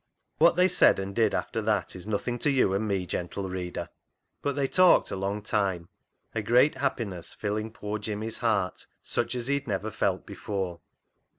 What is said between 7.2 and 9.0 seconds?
filling poor Jimmy's heart,